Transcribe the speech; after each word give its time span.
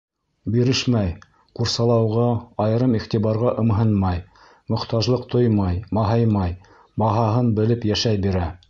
Бирешмәй, 0.53 1.09
ҡурсалауға, 1.59 2.23
айырым 2.65 2.97
иғтибарға 3.01 3.53
ымһынмай, 3.65 4.25
мохтажлыҡ 4.75 5.29
тоймай, 5.35 5.79
маһаймай, 6.01 6.59
баһаһын 7.05 7.57
белеп 7.63 7.89
йәшәй 7.93 8.25
бирә. 8.27 8.49